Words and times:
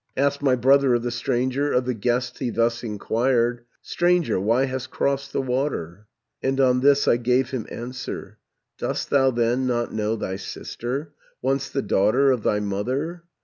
"Asked 0.17 0.41
my 0.41 0.55
brother 0.55 0.95
of 0.95 1.03
the 1.03 1.11
stranger, 1.11 1.71
Of 1.73 1.85
the 1.85 1.93
guest 1.93 2.39
he 2.39 2.49
thus 2.49 2.83
inquired: 2.83 3.65
'Stranger, 3.83 4.39
why 4.39 4.65
hast 4.65 4.89
crossed 4.89 5.31
the 5.31 5.43
water?' 5.43 6.07
"And 6.41 6.59
on 6.59 6.79
this 6.79 7.07
I 7.07 7.17
gave 7.17 7.51
him 7.51 7.67
answer: 7.69 8.39
'Dost 8.79 9.11
thou 9.11 9.29
then 9.29 9.67
not 9.67 9.93
know 9.93 10.15
thy 10.15 10.37
sister, 10.37 11.13
Once 11.43 11.69
the 11.69 11.83
daughter 11.83 12.31
of 12.31 12.41
thy 12.41 12.59
mother? 12.59 13.25